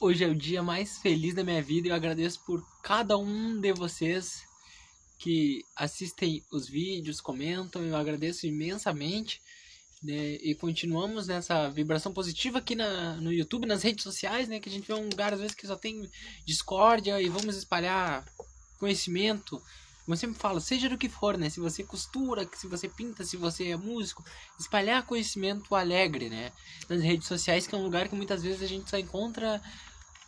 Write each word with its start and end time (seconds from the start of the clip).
Hoje 0.00 0.22
é 0.22 0.28
o 0.28 0.34
dia 0.34 0.62
mais 0.62 0.98
feliz 0.98 1.34
da 1.34 1.42
minha 1.42 1.60
vida 1.60 1.88
e 1.88 1.90
eu 1.90 1.94
agradeço 1.94 2.40
por 2.46 2.64
cada 2.84 3.18
um 3.18 3.60
de 3.60 3.72
vocês 3.72 4.44
que 5.18 5.64
assistem 5.74 6.40
os 6.52 6.68
vídeos, 6.68 7.20
comentam, 7.20 7.82
eu 7.82 7.96
agradeço 7.96 8.46
imensamente. 8.46 9.42
Né? 10.00 10.36
E 10.36 10.54
continuamos 10.54 11.26
nessa 11.26 11.68
vibração 11.68 12.12
positiva 12.12 12.58
aqui 12.58 12.76
na, 12.76 13.16
no 13.16 13.32
YouTube, 13.32 13.66
nas 13.66 13.82
redes 13.82 14.04
sociais, 14.04 14.46
né? 14.46 14.60
Que 14.60 14.68
a 14.68 14.72
gente 14.72 14.86
vê 14.86 14.94
um 14.94 15.08
lugar 15.08 15.34
às 15.34 15.40
vezes 15.40 15.56
que 15.56 15.66
só 15.66 15.74
tem 15.74 16.08
discórdia 16.46 17.20
e 17.20 17.28
vamos 17.28 17.56
espalhar 17.56 18.24
conhecimento. 18.78 19.60
Como 20.04 20.14
eu 20.14 20.16
sempre 20.16 20.38
falo, 20.38 20.60
seja 20.60 20.88
do 20.88 20.96
que 20.96 21.08
for, 21.08 21.36
né? 21.36 21.50
Se 21.50 21.58
você 21.58 21.82
costura, 21.82 22.48
se 22.54 22.68
você 22.68 22.88
pinta, 22.88 23.24
se 23.24 23.36
você 23.36 23.70
é 23.70 23.76
músico, 23.76 24.24
espalhar 24.60 25.04
conhecimento 25.04 25.74
alegre, 25.74 26.30
né? 26.30 26.52
Nas 26.88 27.02
redes 27.02 27.26
sociais, 27.26 27.66
que 27.66 27.74
é 27.74 27.78
um 27.78 27.82
lugar 27.82 28.08
que 28.08 28.14
muitas 28.14 28.44
vezes 28.44 28.62
a 28.62 28.66
gente 28.66 28.88
só 28.88 28.96
encontra 28.96 29.60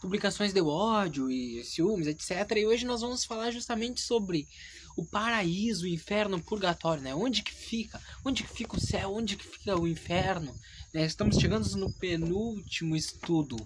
publicações 0.01 0.53
de 0.53 0.61
ódio 0.61 1.31
e 1.31 1.63
ciúmes, 1.63 2.07
etc. 2.07 2.57
E 2.57 2.67
hoje 2.67 2.87
nós 2.87 3.03
vamos 3.03 3.25
falar 3.25 3.51
justamente 3.51 4.01
sobre 4.01 4.49
o 4.97 5.05
paraíso, 5.05 5.85
o 5.85 5.89
inferno, 5.89 6.39
o 6.39 6.43
purgatório, 6.43 7.03
né? 7.03 7.15
Onde 7.15 7.43
que 7.43 7.55
fica? 7.55 8.01
Onde 8.25 8.43
que 8.43 8.53
fica 8.53 8.77
o 8.77 8.81
céu? 8.81 9.15
Onde 9.15 9.37
que 9.37 9.47
fica 9.47 9.79
o 9.79 9.87
inferno? 9.87 10.55
Né? 10.93 11.05
Estamos 11.05 11.37
chegando 11.37 11.69
no 11.77 11.93
penúltimo 11.93 12.97
estudo. 12.97 13.57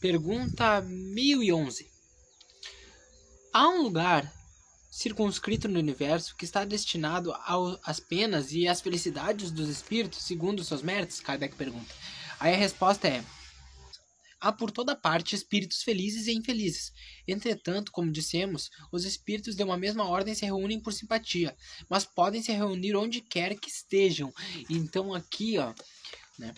Pergunta 0.00 0.80
1011. 0.80 1.88
Há 3.52 3.68
um 3.68 3.82
lugar 3.82 4.32
circunscrito 4.90 5.68
no 5.68 5.78
universo 5.78 6.34
que 6.36 6.44
está 6.44 6.64
destinado 6.64 7.32
às 7.84 8.00
penas 8.00 8.52
e 8.52 8.66
às 8.66 8.80
felicidades 8.80 9.50
dos 9.50 9.68
espíritos 9.68 10.22
segundo 10.22 10.64
seus 10.64 10.82
méritos? 10.82 11.20
Kardec 11.20 11.54
pergunta. 11.54 11.94
Aí 12.40 12.54
a 12.54 12.58
resposta 12.58 13.08
é 13.08 13.24
Há 14.42 14.50
por 14.50 14.72
toda 14.72 14.96
parte 14.96 15.36
espíritos 15.36 15.84
felizes 15.84 16.26
e 16.26 16.32
infelizes. 16.32 16.92
Entretanto, 17.28 17.92
como 17.92 18.10
dissemos, 18.10 18.70
os 18.90 19.04
espíritos 19.04 19.54
de 19.54 19.62
uma 19.62 19.76
mesma 19.76 20.04
ordem 20.04 20.34
se 20.34 20.44
reúnem 20.44 20.80
por 20.80 20.92
simpatia, 20.92 21.56
mas 21.88 22.04
podem 22.04 22.42
se 22.42 22.50
reunir 22.50 22.96
onde 22.96 23.20
quer 23.20 23.56
que 23.56 23.70
estejam. 23.70 24.34
Então 24.68 25.14
aqui, 25.14 25.58
ó, 25.58 25.72
né? 26.36 26.52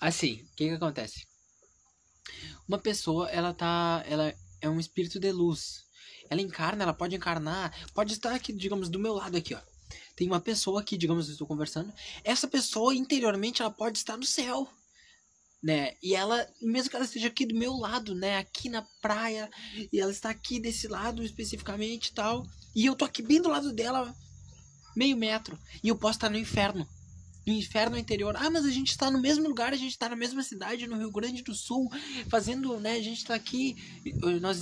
Assim, 0.00 0.42
o 0.42 0.56
que 0.56 0.66
que 0.66 0.74
acontece? 0.74 1.24
Uma 2.66 2.80
pessoa, 2.80 3.30
ela 3.30 3.54
tá, 3.54 4.02
ela 4.08 4.34
é 4.60 4.68
um 4.68 4.80
espírito 4.80 5.20
de 5.20 5.30
luz. 5.30 5.84
Ela 6.28 6.40
encarna, 6.40 6.82
ela 6.82 6.92
pode 6.92 7.14
encarnar, 7.14 7.72
pode 7.94 8.12
estar 8.12 8.34
aqui, 8.34 8.52
digamos, 8.52 8.88
do 8.88 8.98
meu 8.98 9.14
lado 9.14 9.36
aqui, 9.36 9.54
ó. 9.54 9.60
Tem 10.16 10.26
uma 10.26 10.40
pessoa 10.40 10.80
aqui, 10.80 10.96
digamos, 10.96 11.28
eu 11.28 11.32
estou 11.34 11.46
conversando. 11.46 11.94
Essa 12.24 12.48
pessoa 12.48 12.92
interiormente 12.92 13.62
ela 13.62 13.70
pode 13.70 13.98
estar 13.98 14.16
no 14.16 14.26
céu 14.26 14.68
né? 15.62 15.94
E 16.02 16.14
ela, 16.14 16.46
mesmo 16.62 16.90
que 16.90 16.96
ela 16.96 17.04
esteja 17.04 17.28
aqui 17.28 17.46
do 17.46 17.54
meu 17.54 17.74
lado, 17.74 18.14
né? 18.14 18.38
Aqui 18.38 18.68
na 18.68 18.82
praia, 19.00 19.50
e 19.92 20.00
ela 20.00 20.10
está 20.10 20.30
aqui 20.30 20.60
desse 20.60 20.86
lado 20.86 21.22
especificamente 21.22 22.08
e 22.08 22.12
tal, 22.12 22.46
e 22.74 22.86
eu 22.86 22.94
tô 22.94 23.04
aqui 23.04 23.22
bem 23.22 23.40
do 23.40 23.48
lado 23.48 23.72
dela, 23.72 24.14
meio 24.94 25.16
metro, 25.16 25.58
e 25.82 25.88
eu 25.88 25.96
posso 25.96 26.18
estar 26.18 26.30
no 26.30 26.38
inferno. 26.38 26.86
No 27.46 27.52
inferno 27.52 27.96
interior. 27.96 28.34
Ah, 28.36 28.50
mas 28.50 28.64
a 28.64 28.70
gente 28.70 28.90
está 28.90 29.08
no 29.08 29.20
mesmo 29.20 29.46
lugar, 29.46 29.72
a 29.72 29.76
gente 29.76 29.92
está 29.92 30.08
na 30.08 30.16
mesma 30.16 30.42
cidade, 30.42 30.88
no 30.88 30.98
Rio 30.98 31.12
Grande 31.12 31.42
do 31.42 31.54
Sul, 31.54 31.88
fazendo, 32.28 32.80
né? 32.80 32.94
A 32.94 33.02
gente 33.02 33.18
está 33.18 33.36
aqui, 33.36 33.76
nós, 34.40 34.60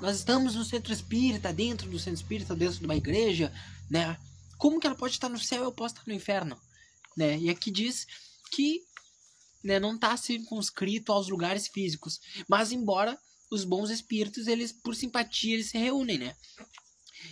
nós 0.00 0.18
estamos 0.18 0.54
no 0.54 0.64
centro 0.64 0.92
espírita, 0.92 1.52
dentro 1.52 1.90
do 1.90 1.98
centro 1.98 2.20
espírita, 2.20 2.54
dentro 2.54 2.78
de 2.78 2.84
uma 2.84 2.94
igreja, 2.94 3.52
né? 3.90 4.16
Como 4.56 4.78
que 4.78 4.86
ela 4.86 4.94
pode 4.94 5.14
estar 5.14 5.28
no 5.28 5.40
céu 5.40 5.62
e 5.62 5.66
eu 5.66 5.72
posso 5.72 5.94
estar 5.94 6.06
no 6.06 6.14
inferno? 6.14 6.56
Né? 7.16 7.36
E 7.40 7.50
aqui 7.50 7.68
diz 7.68 8.06
que 8.52 8.84
né, 9.62 9.78
não 9.78 9.94
está 9.94 10.16
circunscrito 10.16 11.12
aos 11.12 11.28
lugares 11.28 11.68
físicos. 11.68 12.20
Mas 12.48 12.72
embora 12.72 13.18
os 13.50 13.64
bons 13.64 13.90
espíritos, 13.90 14.46
eles 14.46 14.72
por 14.72 14.94
simpatia, 14.94 15.54
eles 15.54 15.70
se 15.70 15.78
reúnem, 15.78 16.18
né? 16.18 16.36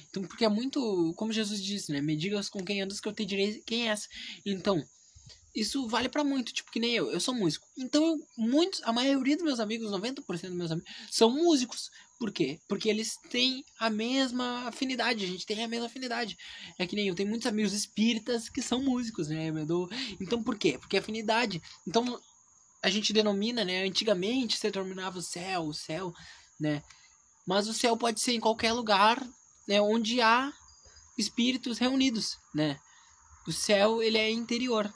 Então, 0.09 0.23
porque 0.23 0.45
é 0.45 0.49
muito, 0.49 1.15
como 1.17 1.33
Jesus 1.33 1.63
disse, 1.63 1.93
né? 1.93 2.01
Me 2.01 2.17
digas 2.17 2.49
com 2.49 2.65
quem 2.65 2.83
andas 2.83 3.01
que 3.01 3.09
eu 3.09 3.13
te 3.13 3.25
direi 3.25 3.63
quem 3.67 3.89
é 3.89 3.93
essa. 3.93 4.09
Então, 4.45 4.85
isso 5.55 5.89
vale 5.89 6.09
para 6.09 6.23
muito, 6.23 6.53
tipo 6.53 6.71
que 6.71 6.79
nem 6.81 6.95
eu, 6.95 7.11
eu 7.11 7.21
sou 7.21 7.35
músico. 7.35 7.67
Então, 7.77 8.05
eu, 8.05 8.27
muitos, 8.37 8.83
a 8.85 8.93
maioria 8.93 9.37
dos 9.37 9.45
meus 9.45 9.61
amigos, 9.61 9.91
90% 9.91 10.25
dos 10.25 10.57
meus 10.57 10.71
amigos, 10.71 10.91
são 11.11 11.31
músicos. 11.31 11.91
Por 12.21 12.31
quê? 12.31 12.61
Porque 12.69 12.91
eles 12.91 13.17
têm 13.31 13.65
a 13.79 13.89
mesma 13.89 14.69
afinidade, 14.69 15.25
a 15.25 15.27
gente 15.27 15.47
tem 15.47 15.65
a 15.65 15.69
mesma 15.69 15.87
afinidade. 15.87 16.37
É 16.79 16.87
que 16.87 16.95
nem 16.95 17.09
eu 17.09 17.15
tenho 17.15 17.31
muitos 17.31 17.47
amigos 17.47 17.73
espíritas 17.73 18.51
que 18.51 18.61
são 18.61 18.83
músicos, 18.83 19.29
né? 19.29 19.47
Então 20.21 20.43
por 20.43 20.59
quê? 20.59 20.77
Porque 20.79 20.99
afinidade. 20.99 21.63
Então 21.89 22.21
a 22.83 22.91
gente 22.91 23.15
denomina, 23.15 23.65
né? 23.65 23.85
Antigamente 23.85 24.59
se 24.59 24.71
denominava 24.71 25.19
o 25.19 25.23
céu, 25.23 25.63
o 25.63 25.73
céu, 25.73 26.13
né? 26.61 26.83
Mas 27.47 27.69
o 27.69 27.73
céu 27.73 27.97
pode 27.97 28.21
ser 28.21 28.35
em 28.35 28.41
qualquer 28.41 28.75
lugar, 28.75 29.27
né? 29.67 29.81
Onde 29.81 30.21
há 30.21 30.53
espíritos 31.17 31.79
reunidos, 31.79 32.37
né? 32.55 32.79
O 33.47 33.53
céu 33.53 34.03
ele 34.03 34.19
é 34.19 34.31
interior. 34.31 34.93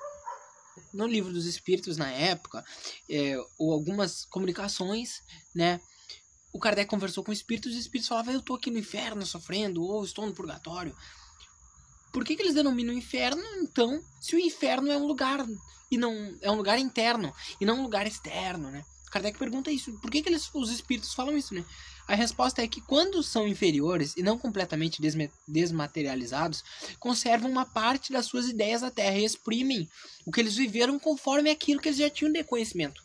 No 0.93 1.07
livro 1.07 1.33
dos 1.33 1.47
espíritos 1.47 1.97
na 1.97 2.11
época, 2.11 2.63
é, 3.09 3.35
ou 3.59 3.73
algumas 3.73 4.27
comunicações, 4.27 5.23
né? 5.55 5.81
O 6.55 6.59
Kardec 6.61 6.89
conversou 6.89 7.25
com 7.25 7.33
espíritos 7.33 7.73
e 7.73 7.75
os 7.75 7.81
espíritos 7.81 8.09
falavam, 8.09 8.33
eu 8.33 8.39
estou 8.39 8.55
aqui 8.55 8.71
no 8.71 8.79
inferno 8.79 9.27
sofrendo, 9.27 9.83
ou 9.83 10.05
estou 10.05 10.25
no 10.25 10.33
purgatório. 10.33 10.95
Por 12.13 12.25
que, 12.25 12.37
que 12.37 12.43
eles 12.43 12.55
denominam 12.55 12.95
inferno, 12.95 13.43
então, 13.57 14.01
se 14.21 14.37
o 14.37 14.39
inferno 14.39 14.89
é 14.89 14.97
um 14.97 15.05
lugar, 15.05 15.45
e 15.91 15.99
não 15.99 16.39
é 16.41 16.49
um 16.49 16.55
lugar 16.55 16.79
interno, 16.79 17.35
e 17.61 17.67
não 17.67 17.81
um 17.81 17.83
lugar 17.83 18.07
externo, 18.07 18.71
né? 18.71 18.85
Kardec 19.11 19.37
pergunta 19.37 19.73
isso, 19.73 19.99
por 19.99 20.13
que, 20.13 20.23
que 20.23 20.29
eles, 20.29 20.49
os 20.55 20.71
espíritos 20.71 21.13
falam 21.13 21.37
isso, 21.37 21.53
né? 21.53 21.65
A 22.07 22.15
resposta 22.15 22.63
é 22.63 22.69
que 22.69 22.81
quando 22.81 23.21
são 23.21 23.49
inferiores 23.49 24.17
e 24.17 24.23
não 24.23 24.39
completamente 24.39 25.03
desmaterializados, 25.49 26.63
conservam 27.01 27.51
uma 27.51 27.67
parte 27.67 28.13
das 28.13 28.27
suas 28.27 28.49
ideias 28.49 28.83
da 28.83 28.93
Terra 28.93 29.19
e 29.19 29.25
exprimem 29.25 29.89
o 30.25 30.31
que 30.31 30.41
eles 30.41 30.55
viveram 30.55 31.01
conforme 31.01 31.51
aquilo 31.51 31.81
que 31.81 31.89
eles 31.89 31.99
já 31.99 32.11
tinham 32.11 32.33
de 32.33 32.45
conhecimento. 32.45 33.03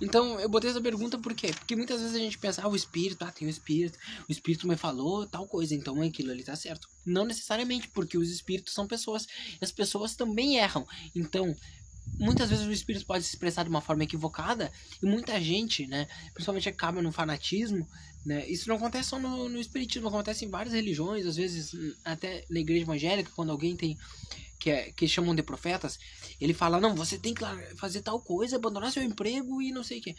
Então, 0.00 0.38
eu 0.40 0.48
botei 0.48 0.70
essa 0.70 0.80
pergunta 0.80 1.18
por 1.18 1.34
quê? 1.34 1.48
Porque 1.48 1.76
muitas 1.76 2.00
vezes 2.00 2.14
a 2.14 2.18
gente 2.18 2.38
pensa, 2.38 2.62
ah, 2.62 2.68
o 2.68 2.76
espírito, 2.76 3.24
ah, 3.24 3.30
tem 3.30 3.46
o 3.46 3.50
espírito, 3.50 3.98
o 4.28 4.32
espírito 4.32 4.66
me 4.66 4.76
falou 4.76 5.26
tal 5.26 5.46
coisa, 5.46 5.74
então 5.74 6.00
aquilo 6.02 6.30
ali 6.30 6.42
tá 6.42 6.56
certo. 6.56 6.88
Não 7.04 7.24
necessariamente, 7.24 7.88
porque 7.88 8.18
os 8.18 8.30
espíritos 8.30 8.74
são 8.74 8.86
pessoas, 8.86 9.26
e 9.60 9.64
as 9.64 9.72
pessoas 9.72 10.14
também 10.14 10.56
erram. 10.56 10.86
Então, 11.14 11.54
muitas 12.18 12.50
vezes 12.50 12.66
o 12.66 12.72
espírito 12.72 13.06
pode 13.06 13.24
se 13.24 13.30
expressar 13.30 13.64
de 13.64 13.70
uma 13.70 13.80
forma 13.80 14.04
equivocada, 14.04 14.72
e 15.02 15.06
muita 15.06 15.40
gente, 15.40 15.86
né, 15.86 16.06
principalmente 16.32 16.68
acaba 16.68 17.02
no 17.02 17.12
fanatismo, 17.12 17.86
né, 18.24 18.48
isso 18.48 18.68
não 18.68 18.76
acontece 18.76 19.10
só 19.10 19.18
no, 19.18 19.48
no 19.48 19.60
espiritismo, 19.60 20.08
acontece 20.08 20.44
em 20.44 20.50
várias 20.50 20.74
religiões, 20.74 21.26
às 21.26 21.36
vezes 21.36 21.72
até 22.04 22.44
na 22.50 22.60
igreja 22.60 22.82
evangélica, 22.82 23.30
quando 23.34 23.50
alguém 23.50 23.76
tem 23.76 23.96
que, 24.58 24.70
é, 24.70 24.92
que 24.92 25.08
chamam 25.08 25.34
de 25.34 25.42
profetas, 25.42 25.98
ele 26.40 26.54
fala, 26.54 26.80
não, 26.80 26.94
você 26.94 27.18
tem 27.18 27.34
que 27.34 27.42
fazer 27.76 28.02
tal 28.02 28.20
coisa, 28.20 28.56
abandonar 28.56 28.92
seu 28.92 29.02
emprego 29.02 29.60
e 29.62 29.72
não 29.72 29.82
sei 29.82 29.98
o 29.98 30.02
que. 30.02 30.16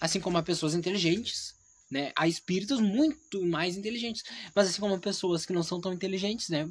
Assim 0.00 0.20
como 0.20 0.38
há 0.38 0.42
pessoas 0.42 0.74
inteligentes, 0.74 1.54
né? 1.90 2.12
Há 2.14 2.28
espíritos 2.28 2.80
muito 2.80 3.44
mais 3.46 3.76
inteligentes. 3.76 4.22
Mas 4.54 4.68
assim 4.68 4.80
como 4.80 4.94
há 4.94 4.98
pessoas 4.98 5.46
que 5.46 5.52
não 5.52 5.62
são 5.62 5.80
tão 5.80 5.92
inteligentes, 5.92 6.48
né? 6.48 6.68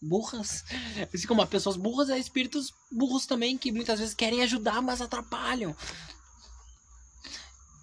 Burras. 0.00 0.64
Assim 1.12 1.26
como 1.26 1.42
há 1.42 1.46
pessoas 1.46 1.76
burras, 1.76 2.08
há 2.08 2.18
espíritos 2.18 2.72
burros 2.90 3.26
também 3.26 3.58
que 3.58 3.70
muitas 3.70 4.00
vezes 4.00 4.14
querem 4.14 4.42
ajudar, 4.42 4.80
mas 4.80 5.00
atrapalham. 5.00 5.76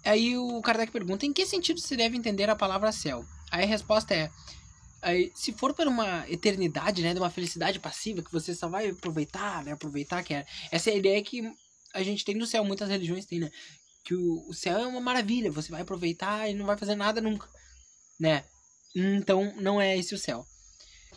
Aí 0.04 0.36
o 0.36 0.60
Kardec 0.60 0.90
pergunta, 0.90 1.24
em 1.24 1.32
que 1.32 1.46
sentido 1.46 1.80
se 1.80 1.96
deve 1.96 2.16
entender 2.16 2.50
a 2.50 2.56
palavra 2.56 2.90
céu? 2.90 3.24
Aí 3.52 3.62
a 3.62 3.66
resposta 3.66 4.12
é, 4.14 4.30
Aí, 5.02 5.32
se 5.34 5.52
for 5.52 5.74
para 5.74 5.90
uma 5.90 6.24
eternidade, 6.30 7.02
né, 7.02 7.12
de 7.12 7.18
uma 7.18 7.30
felicidade 7.30 7.80
passiva 7.80 8.22
que 8.22 8.32
você 8.32 8.54
só 8.54 8.68
vai 8.68 8.90
aproveitar, 8.90 9.64
né, 9.64 9.72
aproveitar 9.72 10.22
que 10.22 10.32
é, 10.32 10.46
essa 10.70 10.90
é 10.90 10.92
a 10.92 10.96
ideia 10.96 11.22
que 11.22 11.42
a 11.92 12.04
gente 12.04 12.24
tem 12.24 12.36
no 12.36 12.46
céu, 12.46 12.64
muitas 12.64 12.88
religiões 12.88 13.26
têm, 13.26 13.40
né, 13.40 13.50
que 14.04 14.14
o, 14.14 14.48
o 14.48 14.54
céu 14.54 14.78
é 14.78 14.86
uma 14.86 15.00
maravilha, 15.00 15.50
você 15.50 15.70
vai 15.70 15.82
aproveitar 15.82 16.48
e 16.48 16.54
não 16.54 16.66
vai 16.66 16.78
fazer 16.78 16.94
nada 16.94 17.20
nunca, 17.20 17.48
né? 18.18 18.44
Então 18.94 19.52
não 19.56 19.80
é 19.80 19.96
esse 19.96 20.14
o 20.14 20.18
céu. 20.18 20.46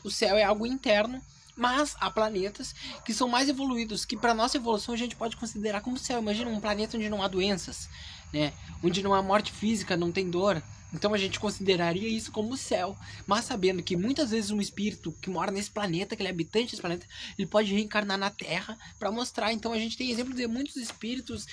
O 0.04 0.10
céu 0.10 0.36
é 0.38 0.44
algo 0.44 0.66
interno, 0.66 1.22
mas 1.56 1.96
há 2.00 2.10
planetas 2.10 2.74
que 3.04 3.14
são 3.14 3.28
mais 3.28 3.50
evoluídos, 3.50 4.06
que 4.06 4.18
para 4.18 4.34
nossa 4.34 4.58
evolução 4.58 4.94
a 4.94 4.98
gente 4.98 5.16
pode 5.16 5.38
considerar 5.38 5.82
como 5.82 5.98
céu. 5.98 6.22
Imagina 6.22 6.50
um 6.50 6.60
planeta 6.60 6.98
onde 6.98 7.10
não 7.10 7.24
há 7.24 7.28
doenças, 7.28 7.88
né? 8.34 8.54
Onde 8.84 9.02
não 9.02 9.14
há 9.14 9.22
morte 9.22 9.52
física, 9.52 9.98
não 9.98 10.12
tem 10.12 10.30
dor, 10.30 10.62
então 10.94 11.14
a 11.14 11.18
gente 11.18 11.40
consideraria 11.40 12.08
isso 12.08 12.32
como 12.32 12.56
céu, 12.56 12.98
mas 13.28 13.46
sabendo 13.46 13.84
que 13.84 13.98
muitas 13.98 14.32
vezes 14.32 14.52
um 14.52 14.62
espírito 14.62 15.12
que 15.22 15.30
mora 15.30 15.52
nesse 15.52 15.70
planeta, 15.70 16.16
que 16.16 16.22
ele 16.22 16.30
é 16.30 16.32
habitante 16.32 16.72
desse 16.72 16.82
planeta, 16.82 17.06
ele 17.38 17.48
pode 17.48 17.74
reencarnar 17.74 18.18
na 18.18 18.30
Terra 18.30 18.78
para 18.98 19.12
mostrar. 19.12 19.52
Então 19.52 19.74
a 19.74 19.78
gente 19.78 19.98
tem 19.98 20.10
exemplos 20.10 20.38
de 20.38 20.48
muitos 20.48 20.76
espíritos 20.78 21.46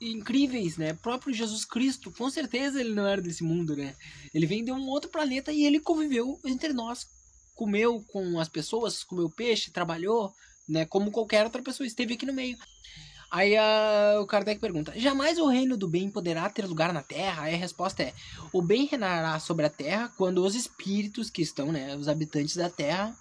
incríveis, 0.00 0.76
né? 0.76 0.94
Próprio 0.94 1.34
Jesus 1.34 1.64
Cristo, 1.64 2.10
com 2.10 2.30
certeza 2.30 2.80
ele 2.80 2.94
não 2.94 3.06
era 3.06 3.20
desse 3.20 3.44
mundo, 3.44 3.76
né? 3.76 3.94
Ele 4.32 4.46
vem 4.46 4.64
de 4.64 4.72
um 4.72 4.86
outro 4.88 5.10
planeta 5.10 5.52
e 5.52 5.64
ele 5.64 5.80
conviveu 5.80 6.40
entre 6.44 6.72
nós, 6.72 7.06
comeu 7.54 8.02
com 8.08 8.40
as 8.40 8.48
pessoas, 8.48 9.04
comeu 9.04 9.28
peixe, 9.28 9.70
trabalhou, 9.70 10.32
né? 10.68 10.86
Como 10.86 11.10
qualquer 11.10 11.44
outra 11.44 11.62
pessoa 11.62 11.86
esteve 11.86 12.14
aqui 12.14 12.24
no 12.24 12.32
meio. 12.32 12.56
Aí 13.30 13.56
a, 13.56 14.18
o 14.20 14.26
Kardec 14.26 14.60
pergunta: 14.60 14.98
Jamais 14.98 15.38
o 15.38 15.46
reino 15.46 15.76
do 15.76 15.86
bem 15.86 16.10
poderá 16.10 16.50
ter 16.50 16.66
lugar 16.66 16.92
na 16.92 17.02
terra? 17.02 17.44
Aí 17.44 17.54
a 17.54 17.58
resposta 17.58 18.02
é: 18.02 18.12
O 18.52 18.60
bem 18.60 18.86
reinará 18.86 19.38
sobre 19.38 19.66
a 19.66 19.70
terra 19.70 20.12
quando 20.16 20.44
os 20.44 20.54
espíritos 20.56 21.30
que 21.30 21.40
estão, 21.40 21.70
né, 21.70 21.96
os 21.96 22.08
habitantes 22.08 22.56
da 22.56 22.68
terra, 22.68 23.16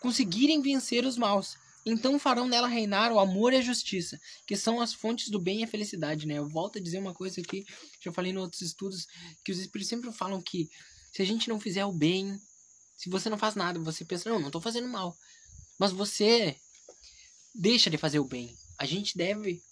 conseguirem 0.00 0.60
vencer 0.60 1.06
os 1.06 1.16
maus. 1.16 1.56
Então 1.84 2.18
farão 2.18 2.46
nela 2.46 2.68
reinar 2.68 3.10
o 3.10 3.18
amor 3.18 3.52
e 3.52 3.56
a 3.56 3.62
justiça, 3.62 4.20
que 4.46 4.54
são 4.54 4.80
as 4.80 4.92
fontes 4.92 5.30
do 5.30 5.40
bem 5.40 5.60
e 5.60 5.64
a 5.64 5.68
felicidade, 5.68 6.26
né? 6.26 6.38
Eu 6.38 6.48
volto 6.48 6.78
a 6.78 6.82
dizer 6.82 6.98
uma 6.98 7.14
coisa 7.14 7.40
aqui, 7.40 7.64
já 8.00 8.12
falei 8.12 8.32
em 8.32 8.36
outros 8.36 8.62
estudos, 8.62 9.06
que 9.44 9.50
os 9.50 9.58
espíritos 9.58 9.88
sempre 9.88 10.12
falam 10.12 10.40
que 10.40 10.68
se 11.12 11.22
a 11.22 11.24
gente 11.24 11.48
não 11.48 11.58
fizer 11.58 11.84
o 11.84 11.92
bem, 11.92 12.38
se 12.96 13.10
você 13.10 13.28
não 13.28 13.38
faz 13.38 13.54
nada, 13.54 13.80
você 13.80 14.04
pensa, 14.04 14.30
não, 14.30 14.38
não 14.38 14.50
tô 14.50 14.60
fazendo 14.60 14.86
mal. 14.86 15.16
Mas 15.78 15.90
você 15.90 16.56
deixa 17.54 17.90
de 17.90 17.98
fazer 17.98 18.20
o 18.20 18.24
bem. 18.24 18.56
A 18.82 18.84
gente 18.84 19.16
deve 19.16 19.62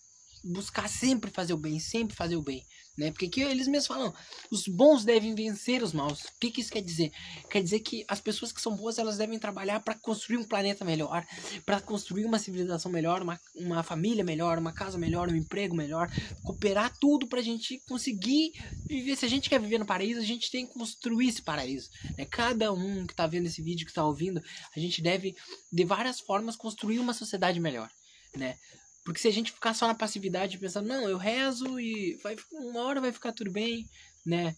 buscar 0.44 0.88
sempre 0.88 1.32
fazer 1.32 1.52
o 1.52 1.58
bem, 1.58 1.80
sempre 1.80 2.14
fazer 2.14 2.36
o 2.36 2.42
bem 2.42 2.64
né? 3.00 3.10
Porque 3.10 3.24
aqui 3.24 3.40
eles 3.40 3.66
mesmos 3.66 3.86
falam, 3.86 4.14
os 4.50 4.68
bons 4.68 5.04
devem 5.04 5.34
vencer 5.34 5.82
os 5.82 5.94
maus. 5.94 6.20
O 6.24 6.32
que, 6.38 6.50
que 6.50 6.60
isso 6.60 6.70
quer 6.70 6.82
dizer? 6.82 7.10
Quer 7.48 7.62
dizer 7.62 7.80
que 7.80 8.04
as 8.06 8.20
pessoas 8.20 8.52
que 8.52 8.60
são 8.60 8.76
boas, 8.76 8.98
elas 8.98 9.16
devem 9.16 9.38
trabalhar 9.38 9.80
para 9.80 9.94
construir 9.94 10.36
um 10.36 10.44
planeta 10.44 10.84
melhor, 10.84 11.26
para 11.64 11.80
construir 11.80 12.26
uma 12.26 12.38
civilização 12.38 12.92
melhor, 12.92 13.22
uma, 13.22 13.40
uma 13.56 13.82
família 13.82 14.22
melhor, 14.22 14.58
uma 14.58 14.72
casa 14.72 14.98
melhor, 14.98 15.30
um 15.30 15.34
emprego 15.34 15.74
melhor, 15.74 16.10
cooperar 16.42 16.92
tudo 17.00 17.26
para 17.26 17.40
a 17.40 17.42
gente 17.42 17.82
conseguir 17.88 18.52
viver. 18.86 19.16
Se 19.16 19.24
a 19.24 19.30
gente 19.30 19.48
quer 19.48 19.60
viver 19.60 19.78
no 19.78 19.86
paraíso, 19.86 20.20
a 20.20 20.24
gente 20.24 20.50
tem 20.50 20.66
que 20.66 20.74
construir 20.74 21.28
esse 21.28 21.40
paraíso, 21.40 21.88
né? 22.18 22.26
Cada 22.26 22.70
um 22.70 23.06
que 23.06 23.14
está 23.14 23.26
vendo 23.26 23.46
esse 23.46 23.62
vídeo, 23.62 23.86
que 23.86 23.92
está 23.92 24.04
ouvindo, 24.04 24.42
a 24.76 24.78
gente 24.78 25.00
deve 25.00 25.34
de 25.72 25.84
várias 25.84 26.20
formas 26.20 26.54
construir 26.54 26.98
uma 26.98 27.14
sociedade 27.14 27.58
melhor, 27.58 27.90
né? 28.36 28.56
Porque 29.04 29.20
se 29.20 29.28
a 29.28 29.32
gente 29.32 29.52
ficar 29.52 29.74
só 29.74 29.86
na 29.86 29.94
passividade 29.94 30.58
pensando, 30.58 30.88
não, 30.88 31.08
eu 31.08 31.16
rezo 31.16 31.80
e 31.80 32.18
vai, 32.22 32.36
uma 32.52 32.82
hora 32.82 33.00
vai 33.00 33.12
ficar 33.12 33.32
tudo 33.32 33.50
bem, 33.50 33.88
né? 34.24 34.54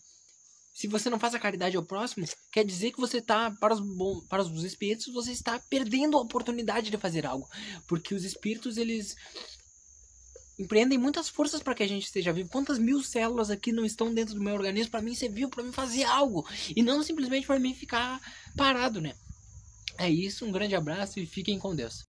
Se 0.74 0.88
você 0.88 1.10
não 1.10 1.18
faz 1.18 1.34
a 1.34 1.38
caridade 1.38 1.76
ao 1.76 1.84
próximo, 1.84 2.26
quer 2.50 2.64
dizer 2.64 2.92
que 2.92 3.00
você 3.00 3.18
está, 3.18 3.50
para 3.50 3.74
os, 3.74 3.80
bom, 3.80 4.20
para 4.28 4.42
os 4.42 4.64
espíritos, 4.64 5.12
você 5.12 5.30
está 5.30 5.60
perdendo 5.68 6.16
a 6.16 6.20
oportunidade 6.20 6.90
de 6.90 6.96
fazer 6.96 7.26
algo. 7.26 7.46
Porque 7.86 8.14
os 8.14 8.24
espíritos, 8.24 8.78
eles 8.78 9.14
empreendem 10.58 10.98
muitas 10.98 11.28
forças 11.28 11.62
para 11.62 11.74
que 11.74 11.82
a 11.82 11.88
gente 11.88 12.04
esteja 12.04 12.32
vivo. 12.32 12.48
Quantas 12.48 12.78
mil 12.78 13.02
células 13.02 13.50
aqui 13.50 13.70
não 13.70 13.84
estão 13.84 14.12
dentro 14.14 14.34
do 14.34 14.42
meu 14.42 14.54
organismo 14.54 14.90
para 14.90 15.02
mim 15.02 15.14
ser 15.14 15.28
vivo, 15.28 15.50
para 15.50 15.62
mim 15.62 15.72
fazer 15.72 16.04
algo. 16.04 16.46
E 16.74 16.82
não 16.82 17.02
simplesmente 17.02 17.46
para 17.46 17.58
mim 17.58 17.74
ficar 17.74 18.20
parado, 18.56 19.00
né? 19.00 19.14
É 19.98 20.08
isso, 20.08 20.46
um 20.46 20.52
grande 20.52 20.74
abraço 20.74 21.20
e 21.20 21.26
fiquem 21.26 21.58
com 21.58 21.76
Deus. 21.76 22.00